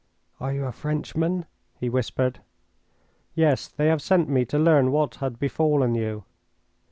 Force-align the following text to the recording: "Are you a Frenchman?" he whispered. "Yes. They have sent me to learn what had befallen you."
"Are 0.39 0.51
you 0.51 0.65
a 0.65 0.71
Frenchman?" 0.71 1.45
he 1.79 1.87
whispered. 1.87 2.39
"Yes. 3.35 3.67
They 3.67 3.85
have 3.85 4.01
sent 4.01 4.27
me 4.29 4.45
to 4.45 4.57
learn 4.57 4.91
what 4.91 5.13
had 5.21 5.37
befallen 5.37 5.93
you." 5.93 6.23